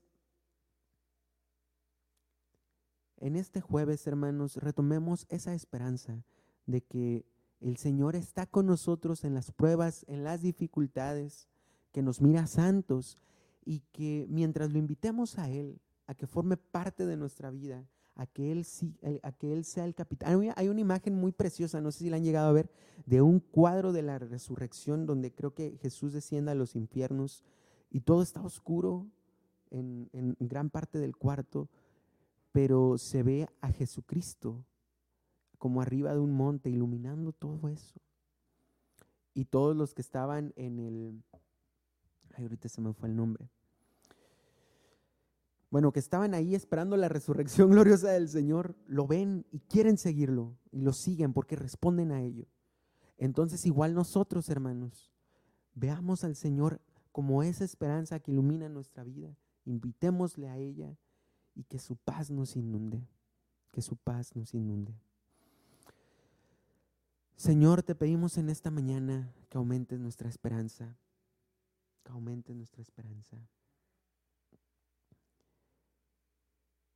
en 3.19 3.37
este 3.37 3.61
jueves, 3.61 4.07
hermanos, 4.07 4.57
retomemos 4.57 5.27
esa 5.29 5.55
esperanza 5.55 6.25
de 6.67 6.83
que 6.83 7.25
el 7.61 7.77
Señor 7.77 8.17
está 8.17 8.47
con 8.47 8.67
nosotros 8.67 9.25
en 9.25 9.35
las 9.35 9.53
pruebas, 9.53 10.05
en 10.09 10.25
las 10.25 10.43
dificultades, 10.43 11.49
que 11.93 12.03
nos 12.03 12.21
mira 12.21 12.47
santos 12.47 13.19
y 13.65 13.81
que 13.93 14.27
mientras 14.29 14.73
lo 14.73 14.79
invitemos 14.79 15.39
a 15.39 15.51
Él, 15.51 15.81
a 16.07 16.15
que 16.15 16.27
forme 16.27 16.57
parte 16.57 17.07
de 17.07 17.17
nuestra 17.17 17.51
vida, 17.51 17.87
a 18.15 18.27
que 18.27 18.53
Él, 18.53 18.67
a 19.23 19.33
que 19.33 19.53
él 19.53 19.65
sea 19.65 19.85
el 19.85 19.95
capitán. 19.95 20.53
Hay 20.57 20.69
una 20.69 20.81
imagen 20.81 21.15
muy 21.15 21.33
preciosa, 21.33 21.81
no 21.81 21.91
sé 21.91 22.01
si 22.01 22.11
la 22.11 22.17
han 22.17 22.25
llegado 22.25 22.49
a 22.49 22.53
ver, 22.53 22.71
de 23.07 23.23
un 23.23 23.41
cuadro 23.41 23.93
de 23.93 24.03
la 24.03 24.19
resurrección 24.19 25.07
donde 25.07 25.33
creo 25.33 25.55
que 25.55 25.79
Jesús 25.79 26.13
desciende 26.13 26.53
a 26.53 26.55
los 26.55 26.77
infiernos 26.77 27.43
y 27.91 28.01
todo 28.01 28.23
está 28.23 28.43
oscuro 28.43 29.07
en, 29.71 30.09
en 30.13 30.37
gran 30.41 30.71
parte 30.71 30.99
del 30.99 31.17
cuarto, 31.17 31.69
pero 32.53 32.99
se 32.99 33.23
ve 33.23 33.49
a 33.61 33.73
Jesucristo 33.73 34.65
como 35.59 35.81
arriba 35.81 36.13
de 36.13 36.21
un 36.21 36.33
monte 36.33 36.71
iluminando 36.71 37.33
todo 37.33 37.69
eso. 37.69 38.01
Y 39.33 39.47
todos 39.47 39.75
los 39.75 39.95
que 39.95 40.03
estaban 40.03 40.53
en 40.55 40.79
el... 40.79 41.25
Ay, 42.35 42.45
ahorita 42.45 42.69
se 42.69 42.81
me 42.81 42.93
fue 42.93 43.09
el 43.09 43.17
nombre 43.17 43.49
bueno, 45.75 45.91
que 45.91 45.99
estaban 45.99 46.35
ahí 46.35 46.55
esperando 46.55 46.97
la 46.97 47.09
resurrección 47.09 47.69
gloriosa 47.73 48.13
del 48.13 48.29
Señor, 48.29 48.77
lo 48.87 49.09
ven 49.09 49.45
y 49.51 49.59
quieren 49.59 49.99
seguirlo 49.99 50.57
y 50.71 50.83
lo 50.83 50.93
siguen 50.93 51.33
porque 51.33 51.57
responden 51.57 52.13
a 52.13 52.23
ello. 52.23 52.47
Entonces 53.19 53.67
igual 53.67 53.93
nosotros, 53.93 54.49
hermanos, 54.51 55.11
veamos 55.75 56.23
al 56.23 56.37
Señor 56.37 56.81
como 57.11 57.43
esa 57.43 57.65
esperanza 57.65 58.21
que 58.21 58.31
ilumina 58.31 58.69
nuestra 58.69 59.03
vida, 59.03 59.37
invitémosle 59.65 60.49
a 60.49 60.59
ella 60.59 60.97
y 61.57 61.65
que 61.65 61.81
su 61.81 61.97
paz 61.97 62.31
nos 62.31 62.55
inunde, 62.55 63.09
que 63.73 63.83
su 63.83 63.97
paz 63.97 64.37
nos 64.37 64.55
inunde. 64.55 64.95
Señor, 67.35 67.83
te 67.83 67.97
pedimos 67.97 68.39
en 68.39 68.49
esta 68.49 68.71
mañana 68.71 69.35
que 69.49 69.59
aumentes 69.59 69.99
nuestra 69.99 70.29
esperanza, 70.29 70.97
que 72.05 72.13
aumentes 72.13 72.55
nuestra 72.55 72.81
esperanza. 72.81 73.39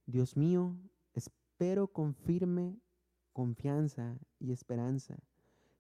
Dios 0.09 0.39
mío, 0.39 0.75
espero 1.13 1.87
con 1.87 2.15
firme 2.15 2.79
confianza 3.35 4.19
y 4.41 4.53
esperanza 4.53 5.19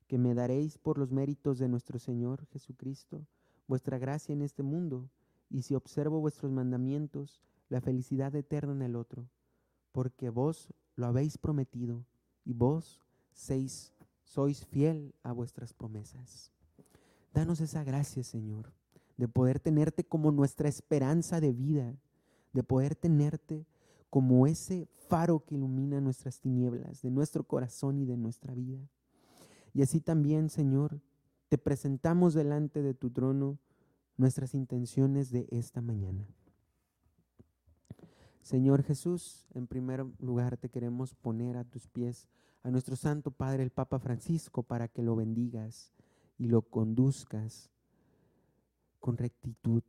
que 0.07 0.19
me 0.19 0.35
daréis 0.35 0.77
por 0.77 0.99
los 0.99 1.11
méritos 1.11 1.59
de 1.59 1.67
nuestro 1.67 1.99
Señor 1.99 2.45
Jesucristo 2.49 3.27
vuestra 3.67 3.97
gracia 3.97 4.35
en 4.35 4.43
este 4.43 4.62
mundo, 4.62 5.09
y 5.49 5.62
si 5.62 5.75
observo 5.75 6.21
vuestros 6.21 6.53
mandamientos, 6.53 7.43
la 7.71 7.81
felicidad 7.81 8.35
eterna 8.35 8.75
en 8.75 8.83
el 8.83 8.97
otro, 8.97 9.31
porque 9.93 10.29
vos 10.29 10.75
lo 10.95 11.07
habéis 11.07 11.38
prometido, 11.38 12.05
y 12.45 12.53
vos 12.53 13.01
sois 13.33 14.67
fiel 14.67 15.14
a 15.23 15.33
vuestras 15.33 15.73
promesas. 15.73 16.53
Danos 17.33 17.62
esa 17.62 17.83
gracia, 17.83 18.23
Señor, 18.23 18.75
de 19.17 19.27
poder 19.27 19.59
tenerte 19.59 20.05
como 20.05 20.33
nuestra 20.33 20.69
esperanza 20.69 21.41
de 21.41 21.55
vida, 21.55 21.97
de 22.53 22.62
poder 22.62 22.95
tenerte 22.95 23.64
como 24.11 24.47
ese 24.47 24.88
faro 25.09 25.44
que 25.44 25.55
ilumina 25.55 26.01
nuestras 26.01 26.40
tinieblas, 26.40 27.03
de 27.03 27.11
nuestro 27.11 27.44
corazón 27.44 27.99
y 27.99 28.05
de 28.05 28.16
nuestra 28.16 28.55
vida. 28.55 28.88
Y 29.75 29.83
así 29.83 30.01
también, 30.01 30.49
Señor, 30.49 31.01
te 31.49 31.59
presentamos 31.59 32.35
delante 32.35 32.83
de 32.83 32.94
tu 32.94 33.11
trono 33.11 33.59
nuestras 34.16 34.55
intenciones 34.55 35.31
de 35.31 35.47
esta 35.51 35.81
mañana. 35.81 36.27
Señor 38.42 38.83
Jesús, 38.83 39.47
en 39.55 39.66
primer 39.66 40.07
lugar 40.21 40.57
te 40.57 40.71
queremos 40.71 41.14
poner 41.14 41.57
a 41.57 41.64
tus 41.64 41.87
pies 41.87 42.29
a 42.62 42.71
nuestro 42.71 42.97
Santo 42.97 43.31
Padre, 43.31 43.62
el 43.62 43.71
Papa 43.71 43.99
Francisco, 43.99 44.62
para 44.62 44.88
que 44.88 45.03
lo 45.03 45.14
bendigas 45.16 45.92
y 46.38 46.49
lo 46.49 46.62
conduzcas 46.62 47.71
con 49.01 49.16
rectitud, 49.16 49.83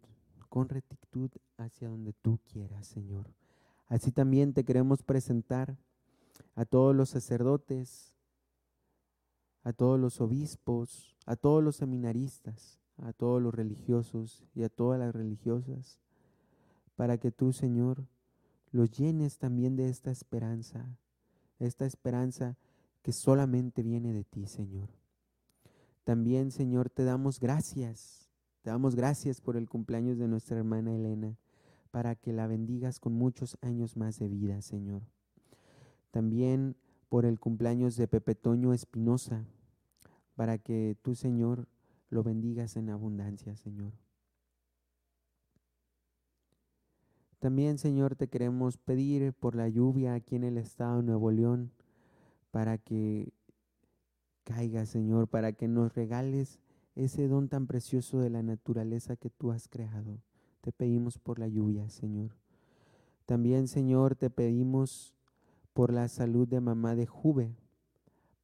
con 0.50 0.70
rectitud 0.70 1.32
hacia 1.58 1.90
donde 1.90 2.14
tú 2.14 2.40
quieras, 2.52 2.88
Señor. 2.88 3.39
Así 3.90 4.12
también 4.12 4.54
te 4.54 4.64
queremos 4.64 5.02
presentar 5.02 5.76
a 6.56 6.64
todos 6.64 6.96
los 6.96 7.10
sacerdotes, 7.10 8.14
a 9.64 9.74
todos 9.74 10.00
los 10.00 10.22
obispos, 10.22 11.18
a 11.26 11.36
todos 11.36 11.64
los 11.64 11.76
seminaristas, 11.78 12.80
a 12.98 13.14
todos 13.14 13.42
los 13.42 13.54
religiosos 13.54 14.44
y 14.54 14.62
a 14.62 14.70
todas 14.70 15.00
las 15.00 15.14
religiosas, 15.14 16.00
para 16.96 17.18
que 17.18 17.32
tú, 17.32 17.52
Señor, 17.52 18.06
los 18.72 18.92
llenes 18.92 19.40
también 19.40 19.76
de 19.76 19.90
esta 19.90 20.12
esperanza, 20.12 20.86
esta 21.58 21.88
esperanza 21.88 22.58
que 23.02 23.12
solamente 23.12 23.82
viene 23.82 24.14
de 24.14 24.24
ti, 24.24 24.46
Señor. 24.46 24.90
También, 26.04 26.52
Señor, 26.52 26.92
te 26.92 27.04
damos 27.04 27.40
gracias, 27.40 28.30
te 28.62 28.70
damos 28.70 28.96
gracias 28.96 29.42
por 29.42 29.58
el 29.58 29.68
cumpleaños 29.68 30.20
de 30.20 30.28
nuestra 30.28 30.58
hermana 30.58 30.94
Elena 30.94 31.38
para 31.92 32.16
que 32.16 32.34
la 32.34 32.48
bendigas 32.48 33.00
con 33.00 33.14
muchos 33.14 33.58
años 33.62 33.98
más 33.98 34.20
de 34.20 34.28
vida, 34.28 34.62
Señor. 34.62 35.04
También 36.12 36.76
por 37.10 37.26
el 37.26 37.40
cumpleaños 37.40 37.96
de 37.96 38.08
Pepe 38.08 38.36
Toño 38.36 38.74
Espinosa, 38.74 39.46
para 40.36 40.58
que 40.58 40.96
tú, 41.02 41.16
Señor, 41.16 41.68
lo 42.10 42.24
bendigas 42.24 42.76
en 42.78 42.90
abundancia, 42.90 43.56
Señor. 43.56 43.94
También, 47.40 47.78
Señor, 47.78 48.16
te 48.16 48.28
queremos 48.28 48.78
pedir 48.78 49.34
por 49.34 49.56
la 49.56 49.70
lluvia 49.70 50.14
aquí 50.14 50.36
en 50.36 50.44
el 50.44 50.58
estado 50.58 50.98
de 50.98 51.04
Nuevo 51.04 51.32
León, 51.32 51.72
para 52.52 52.78
que 52.78 53.32
caiga, 54.44 54.86
Señor, 54.86 55.28
para 55.28 55.54
que 55.54 55.68
nos 55.68 55.94
regales 55.94 56.60
ese 56.96 57.28
don 57.28 57.48
tan 57.48 57.66
precioso 57.66 58.20
de 58.20 58.30
la 58.30 58.44
naturaleza 58.44 59.16
que 59.16 59.30
tú 59.30 59.52
has 59.52 59.68
creado. 59.68 60.20
Te 60.62 60.72
pedimos 60.72 61.18
por 61.18 61.40
la 61.40 61.48
lluvia, 61.48 61.90
Señor. 61.90 62.36
También, 63.26 63.68
Señor, 63.68 64.16
te 64.16 64.30
pedimos 64.30 65.14
por 65.74 65.94
la 65.94 66.08
salud 66.08 66.48
de 66.48 66.60
mamá 66.60 66.96
de 66.96 67.06
Juve, 67.06 67.56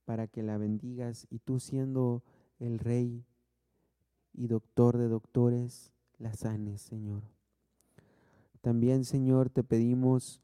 para 0.06 0.28
que 0.28 0.44
la 0.44 0.58
bendigas 0.58 1.28
y 1.30 1.40
tú 1.40 1.60
siendo 1.60 2.24
el 2.60 2.80
rey 2.80 3.26
y 4.34 4.48
doctor 4.48 4.98
de 4.98 5.08
doctores, 5.08 5.92
la 6.18 6.34
sanes, 6.34 6.82
Señor. 6.82 7.24
También, 8.62 9.04
Señor, 9.04 9.50
te 9.50 9.64
pedimos 9.64 10.42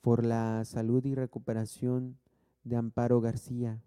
por 0.00 0.24
la 0.24 0.64
salud 0.64 1.04
y 1.04 1.14
recuperación 1.14 2.18
de 2.64 2.76
Amparo 2.76 3.20
García, 3.20 3.82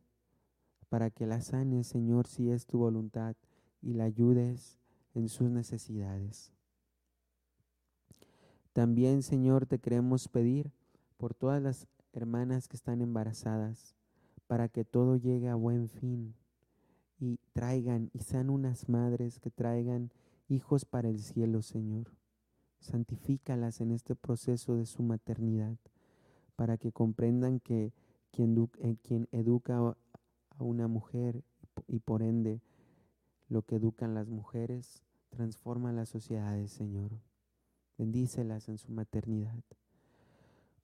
para 0.89 1.09
que 1.09 1.25
la 1.25 1.41
sanes, 1.41 1.87
Señor, 1.87 2.27
si 2.27 2.49
es 2.51 2.65
tu 2.65 2.79
voluntad, 2.79 3.35
y 3.81 3.93
la 3.93 4.03
ayudes 4.03 4.77
en 5.13 5.29
sus 5.29 5.49
necesidades. 5.49 6.53
También, 8.73 9.21
Señor, 9.21 9.65
te 9.65 9.79
queremos 9.79 10.27
pedir 10.29 10.71
por 11.17 11.33
todas 11.33 11.61
las 11.61 11.87
hermanas 12.13 12.67
que 12.67 12.77
están 12.77 13.01
embarazadas, 13.01 13.95
para 14.47 14.69
que 14.69 14.85
todo 14.85 15.17
llegue 15.17 15.49
a 15.49 15.55
buen 15.55 15.89
fin 15.89 16.35
y 17.19 17.39
traigan 17.53 18.09
y 18.13 18.19
sean 18.19 18.49
unas 18.49 18.89
madres 18.89 19.39
que 19.39 19.51
traigan 19.51 20.11
hijos 20.47 20.85
para 20.85 21.09
el 21.09 21.19
cielo, 21.19 21.61
Señor. 21.61 22.11
Santifícalas 22.79 23.81
en 23.81 23.91
este 23.91 24.15
proceso 24.15 24.75
de 24.75 24.85
su 24.85 25.03
maternidad, 25.03 25.77
para 26.55 26.77
que 26.77 26.91
comprendan 26.91 27.59
que 27.59 27.93
quien, 28.31 28.69
eh, 28.79 28.95
quien 29.03 29.27
educa 29.31 29.77
a 29.77 30.63
una 30.63 30.87
mujer 30.87 31.43
y 31.87 31.99
por 31.99 32.23
ende 32.23 32.61
lo 33.49 33.63
que 33.63 33.75
educan 33.75 34.13
las 34.13 34.29
mujeres 34.29 35.03
transforma 35.29 35.91
las 35.91 36.09
sociedades, 36.09 36.71
Señor. 36.71 37.11
Bendícelas 38.01 38.67
en 38.67 38.79
su 38.79 38.91
maternidad. 38.91 39.63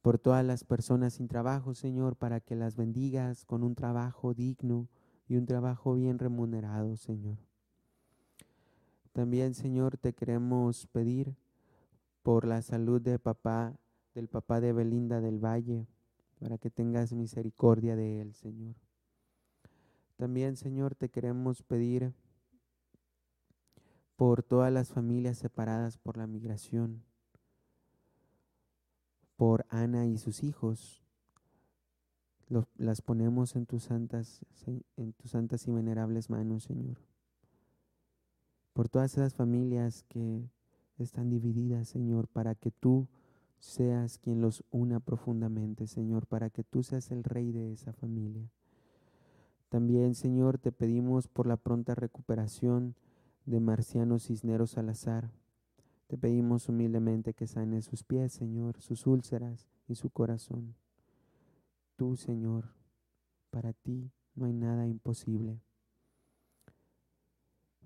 Por 0.04 0.20
todas 0.20 0.46
las 0.46 0.64
personas 0.64 1.16
sin 1.16 1.28
trabajo, 1.28 1.74
Señor, 1.74 2.16
para 2.16 2.42
que 2.42 2.56
las 2.56 2.76
bendigas 2.76 3.44
con 3.44 3.64
un 3.64 3.74
trabajo 3.74 4.36
digno 4.36 4.88
y 5.28 5.38
un 5.38 5.48
trabajo 5.48 5.96
bien 5.96 6.20
remunerado, 6.20 6.96
Señor. 6.96 7.40
También, 9.14 9.56
Señor, 9.56 9.98
te 9.98 10.14
queremos 10.14 10.86
pedir 10.86 11.36
por 12.22 12.46
la 12.46 12.62
salud 12.62 13.02
de 13.02 13.18
papá, 13.18 13.74
del 14.14 14.28
papá 14.28 14.62
de 14.62 14.74
Belinda 14.74 15.20
del 15.20 15.44
Valle, 15.44 15.88
para 16.40 16.60
que 16.60 16.70
tengas 16.70 17.14
misericordia 17.14 17.96
de 17.96 18.22
él, 18.22 18.36
Señor. 18.36 18.76
También, 20.18 20.56
Señor, 20.56 20.94
te 20.94 21.10
queremos 21.10 21.64
pedir 21.64 22.14
por 24.18 24.44
todas 24.44 24.72
las 24.72 24.90
familias 24.90 25.40
separadas 25.40 25.98
por 25.98 26.18
la 26.18 26.28
migración, 26.28 27.07
por 29.38 29.66
Ana 29.70 30.06
y 30.06 30.18
sus 30.18 30.44
hijos. 30.44 31.02
las 32.78 33.02
ponemos 33.02 33.56
en 33.56 33.66
tus 33.66 33.84
santas, 33.84 34.46
en 34.98 35.14
tus 35.14 35.32
santas 35.32 35.68
y 35.68 35.72
venerables 35.72 36.30
manos, 36.30 36.64
Señor. 36.64 36.98
Por 38.74 38.90
todas 38.90 39.14
esas 39.14 39.34
familias 39.34 40.04
que 40.10 40.50
están 40.98 41.30
divididas, 41.30 41.88
Señor, 41.88 42.28
para 42.28 42.56
que 42.56 42.72
tú 42.72 43.08
seas 43.60 44.18
quien 44.18 44.42
los 44.42 44.64
una 44.72 45.00
profundamente, 45.00 45.88
Señor, 45.88 46.28
para 46.28 46.50
que 46.50 46.64
tú 46.64 46.84
seas 46.84 47.12
el 47.12 47.24
rey 47.24 47.52
de 47.52 47.74
esa 47.74 47.94
familia. 47.94 48.50
También, 49.70 50.16
Señor, 50.16 50.58
te 50.58 50.72
pedimos 50.72 51.28
por 51.28 51.48
la 51.48 51.58
pronta 51.58 51.96
recuperación 51.96 52.96
de 53.46 53.60
Marciano 53.60 54.20
Cisneros 54.20 54.72
Salazar. 54.72 55.30
Te 56.08 56.18
pedimos 56.18 56.70
humildemente 56.70 57.34
que 57.34 57.48
sane 57.48 57.82
sus 57.82 58.04
pies, 58.04 58.32
Señor, 58.32 58.82
sus 58.82 59.06
úlceras 59.06 59.68
y 59.88 59.96
su 59.96 60.10
corazón. 60.10 60.76
Tú, 61.98 62.16
Señor, 62.16 62.74
para 63.50 63.74
ti 63.74 64.10
no 64.36 64.46
hay 64.46 64.54
nada 64.54 64.88
imposible. 64.88 65.60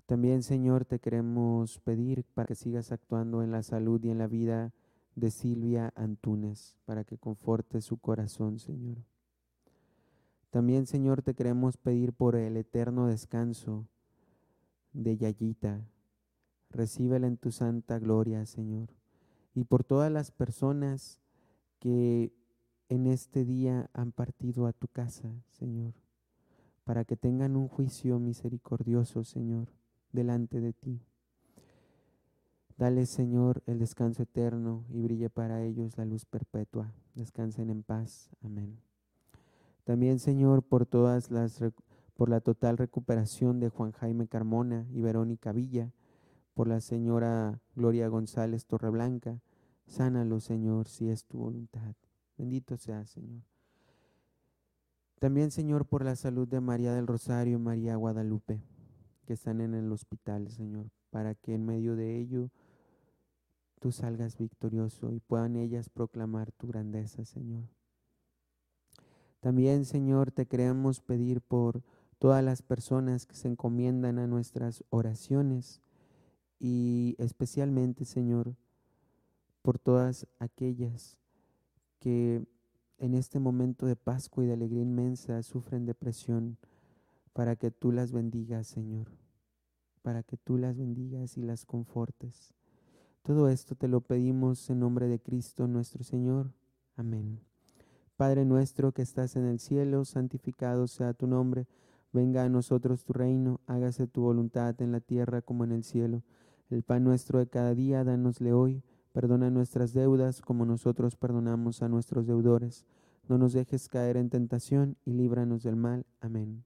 También, 0.06 0.42
Señor, 0.42 0.84
te 0.84 1.00
queremos 1.00 1.78
pedir 1.80 2.24
para 2.34 2.46
que 2.46 2.54
sigas 2.54 2.92
actuando 2.92 3.42
en 3.42 3.50
la 3.50 3.62
salud 3.62 4.02
y 4.04 4.10
en 4.10 4.18
la 4.18 4.26
vida 4.26 4.72
de 5.16 5.30
Silvia 5.30 5.92
Antunes, 5.96 6.76
para 6.84 7.04
que 7.04 7.18
conforte 7.18 7.80
su 7.80 7.96
corazón, 7.98 8.58
Señor. 8.58 8.98
También, 10.50 10.86
Señor, 10.86 11.22
te 11.22 11.34
queremos 11.34 11.76
pedir 11.76 12.12
por 12.12 12.36
el 12.36 12.56
eterno 12.56 13.06
descanso 13.06 13.88
de 14.92 15.16
Yayita. 15.16 15.80
Recíbela 16.72 17.26
en 17.26 17.36
tu 17.36 17.52
santa 17.52 17.98
gloria, 17.98 18.46
Señor. 18.46 18.88
Y 19.54 19.64
por 19.64 19.84
todas 19.84 20.10
las 20.10 20.30
personas 20.30 21.20
que 21.78 22.32
en 22.88 23.06
este 23.06 23.44
día 23.44 23.90
han 23.92 24.12
partido 24.12 24.66
a 24.66 24.72
tu 24.72 24.88
casa, 24.88 25.30
Señor, 25.50 25.94
para 26.84 27.04
que 27.04 27.16
tengan 27.16 27.56
un 27.56 27.68
juicio 27.68 28.18
misericordioso, 28.18 29.24
Señor, 29.24 29.68
delante 30.12 30.60
de 30.60 30.72
ti. 30.72 31.00
Dale, 32.78 33.06
Señor, 33.06 33.62
el 33.66 33.78
descanso 33.78 34.22
eterno 34.22 34.84
y 34.90 35.00
brille 35.02 35.30
para 35.30 35.62
ellos 35.62 35.96
la 35.98 36.04
luz 36.04 36.24
perpetua. 36.24 36.92
Descansen 37.14 37.70
en 37.70 37.82
paz. 37.82 38.30
Amén. 38.42 38.78
También, 39.84 40.18
Señor, 40.18 40.62
por 40.62 40.86
todas 40.86 41.30
las 41.30 41.62
por 42.16 42.28
la 42.28 42.40
total 42.40 42.78
recuperación 42.78 43.58
de 43.58 43.68
Juan 43.68 43.92
Jaime 43.92 44.28
Carmona 44.28 44.86
y 44.92 45.00
Verónica 45.00 45.52
Villa, 45.52 45.90
por 46.54 46.68
la 46.68 46.80
señora 46.80 47.60
Gloria 47.74 48.08
González 48.08 48.66
Torreblanca. 48.66 49.40
Sánalo, 49.86 50.40
Señor, 50.40 50.88
si 50.88 51.08
es 51.08 51.24
tu 51.24 51.38
voluntad. 51.38 51.94
Bendito 52.36 52.76
sea, 52.76 53.04
Señor. 53.04 53.42
También, 55.18 55.50
Señor, 55.50 55.86
por 55.86 56.04
la 56.04 56.16
salud 56.16 56.48
de 56.48 56.60
María 56.60 56.92
del 56.94 57.06
Rosario 57.06 57.56
y 57.56 57.60
María 57.60 57.96
Guadalupe, 57.96 58.60
que 59.24 59.34
están 59.34 59.60
en 59.60 59.74
el 59.74 59.92
hospital, 59.92 60.48
Señor, 60.50 60.90
para 61.10 61.34
que 61.34 61.54
en 61.54 61.64
medio 61.64 61.94
de 61.94 62.18
ello 62.18 62.50
tú 63.78 63.92
salgas 63.92 64.36
victorioso 64.36 65.12
y 65.12 65.20
puedan 65.20 65.56
ellas 65.56 65.88
proclamar 65.88 66.52
tu 66.52 66.66
grandeza, 66.66 67.24
Señor. 67.24 67.68
También, 69.40 69.84
Señor, 69.84 70.30
te 70.32 70.46
queremos 70.46 71.00
pedir 71.00 71.40
por 71.40 71.82
todas 72.18 72.44
las 72.44 72.62
personas 72.62 73.26
que 73.26 73.34
se 73.34 73.48
encomiendan 73.48 74.18
a 74.18 74.26
nuestras 74.26 74.84
oraciones 74.90 75.82
y 76.64 77.16
especialmente, 77.18 78.04
Señor, 78.04 78.54
por 79.62 79.80
todas 79.80 80.28
aquellas 80.38 81.18
que 81.98 82.46
en 82.98 83.14
este 83.14 83.40
momento 83.40 83.84
de 83.84 83.96
Pascua 83.96 84.44
y 84.44 84.46
de 84.46 84.52
alegría 84.52 84.82
inmensa 84.82 85.42
sufren 85.42 85.86
depresión, 85.86 86.56
para 87.32 87.56
que 87.56 87.72
tú 87.72 87.90
las 87.90 88.12
bendigas, 88.12 88.68
Señor, 88.68 89.08
para 90.02 90.22
que 90.22 90.36
tú 90.36 90.56
las 90.56 90.78
bendigas 90.78 91.36
y 91.36 91.42
las 91.42 91.66
confortes. 91.66 92.54
Todo 93.22 93.48
esto 93.48 93.74
te 93.74 93.88
lo 93.88 94.00
pedimos 94.00 94.70
en 94.70 94.78
nombre 94.78 95.08
de 95.08 95.18
Cristo 95.18 95.66
nuestro 95.66 96.04
Señor. 96.04 96.52
Amén. 96.94 97.40
Padre 98.16 98.44
nuestro 98.44 98.92
que 98.92 99.02
estás 99.02 99.34
en 99.34 99.46
el 99.46 99.58
cielo, 99.58 100.04
santificado 100.04 100.86
sea 100.86 101.12
tu 101.12 101.26
nombre, 101.26 101.66
venga 102.12 102.44
a 102.44 102.48
nosotros 102.48 103.04
tu 103.04 103.14
reino, 103.14 103.60
hágase 103.66 104.06
tu 104.06 104.22
voluntad 104.22 104.80
en 104.80 104.92
la 104.92 105.00
tierra 105.00 105.42
como 105.42 105.64
en 105.64 105.72
el 105.72 105.82
cielo. 105.82 106.22
El 106.72 106.82
pan 106.82 107.04
nuestro 107.04 107.38
de 107.38 107.46
cada 107.46 107.74
día, 107.74 108.02
dánosle 108.02 108.54
hoy, 108.54 108.82
perdona 109.12 109.50
nuestras 109.50 109.92
deudas 109.92 110.40
como 110.40 110.64
nosotros 110.64 111.16
perdonamos 111.16 111.82
a 111.82 111.88
nuestros 111.88 112.26
deudores. 112.26 112.86
No 113.28 113.36
nos 113.36 113.52
dejes 113.52 113.90
caer 113.90 114.16
en 114.16 114.30
tentación 114.30 114.96
y 115.04 115.12
líbranos 115.12 115.62
del 115.64 115.76
mal. 115.76 116.06
Amén. 116.22 116.64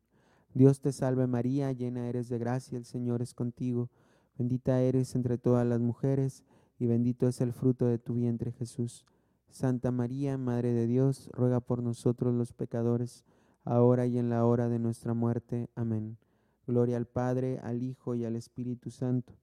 Dios 0.54 0.80
te 0.80 0.92
salve 0.92 1.26
María, 1.26 1.72
llena 1.72 2.08
eres 2.08 2.28
de 2.28 2.38
gracia, 2.38 2.78
el 2.78 2.84
Señor 2.84 3.20
es 3.20 3.34
contigo. 3.34 3.88
Bendita 4.38 4.80
eres 4.80 5.16
entre 5.16 5.38
todas 5.38 5.66
las 5.66 5.80
mujeres, 5.80 6.44
y 6.78 6.86
bendito 6.86 7.26
es 7.26 7.40
el 7.40 7.52
fruto 7.52 7.86
de 7.86 7.98
tu 7.98 8.14
vientre 8.14 8.52
Jesús. 8.52 9.04
Santa 9.48 9.90
María, 9.90 10.38
Madre 10.38 10.72
de 10.72 10.86
Dios, 10.86 11.28
ruega 11.32 11.58
por 11.58 11.82
nosotros 11.82 12.32
los 12.32 12.52
pecadores, 12.52 13.24
ahora 13.64 14.06
y 14.06 14.18
en 14.18 14.30
la 14.30 14.44
hora 14.44 14.68
de 14.68 14.78
nuestra 14.78 15.14
muerte. 15.14 15.68
Amén. 15.74 16.16
Gloria 16.64 16.96
al 16.96 17.06
Padre, 17.06 17.58
al 17.58 17.82
Hijo 17.82 18.14
y 18.14 18.24
al 18.24 18.36
Espíritu 18.36 18.90
Santo, 18.92 19.34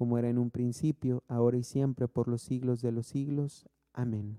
como 0.00 0.16
era 0.16 0.30
en 0.30 0.38
un 0.38 0.50
principio, 0.50 1.24
ahora 1.28 1.58
y 1.58 1.62
siempre, 1.62 2.08
por 2.08 2.26
los 2.26 2.40
siglos 2.40 2.80
de 2.80 2.90
los 2.90 3.06
siglos. 3.06 3.68
Amén. 3.92 4.38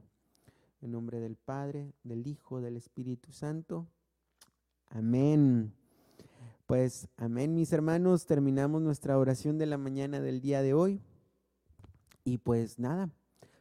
En 0.82 0.92
nombre 0.92 1.20
del 1.20 1.36
Padre, 1.36 1.94
del 2.04 2.26
Hijo, 2.26 2.62
del 2.62 2.78
Espíritu 2.78 3.32
Santo. 3.32 3.86
Amén. 4.88 5.72
Pues 6.66 7.10
amén, 7.16 7.54
mis 7.54 7.72
hermanos, 7.74 8.26
terminamos 8.26 8.82
nuestra 8.82 9.20
oración 9.20 9.60
de 9.60 9.68
la 9.68 9.78
mañana 9.78 10.20
del 10.20 10.42
día 10.42 10.64
de 10.64 10.74
hoy. 10.74 11.00
Y 12.24 12.40
pues 12.40 12.80
nada, 12.80 13.12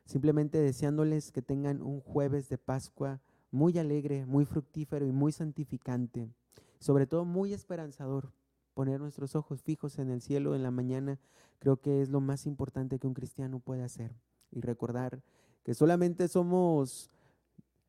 Simplemente 0.07 0.57
deseándoles 0.57 1.33
que 1.33 1.43
tengan 1.43 1.83
un 1.83 2.01
jueves 2.01 2.49
de 2.49 2.57
Pascua 2.57 3.21
muy 3.51 3.77
alegre, 3.79 4.25
muy 4.25 4.47
fructífero 4.47 5.05
y 5.05 5.13
muy 5.13 5.33
santificante. 5.33 6.31
Sobre 6.79 7.07
todo 7.07 7.27
muy 7.27 7.53
esperanzador. 7.53 8.33
Poner 8.73 9.01
nuestros 9.01 9.37
ojos 9.37 9.63
fijos 9.63 9.99
en 9.99 10.09
el 10.09 10.23
cielo 10.23 10.55
en 10.55 10.63
la 10.63 10.71
mañana 10.71 11.19
creo 11.61 11.77
que 11.77 12.03
es 12.03 12.09
lo 12.09 12.21
más 12.21 12.47
importante 12.47 12.99
que 12.99 13.07
un 13.07 13.15
cristiano 13.15 13.61
puede 13.61 13.85
hacer 13.85 14.13
y 14.51 14.61
recordar 14.61 15.23
que 15.63 15.75
solamente 15.75 16.27
somos, 16.27 17.11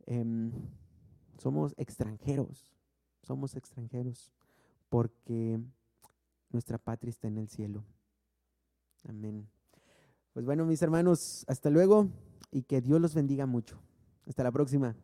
em, 0.05 0.51
somos 1.39 1.73
extranjeros, 1.77 2.75
somos 3.23 3.55
extranjeros, 3.55 4.31
porque 4.89 5.59
nuestra 6.51 6.77
patria 6.77 7.09
está 7.09 7.27
en 7.27 7.37
el 7.37 7.47
cielo. 7.47 7.83
Amén. 9.07 9.47
Pues 10.33 10.45
bueno, 10.45 10.65
mis 10.65 10.81
hermanos, 10.81 11.45
hasta 11.47 11.69
luego 11.69 12.09
y 12.51 12.63
que 12.63 12.81
Dios 12.81 12.99
los 12.99 13.15
bendiga 13.15 13.45
mucho. 13.45 13.79
Hasta 14.27 14.43
la 14.43 14.51
próxima. 14.51 14.95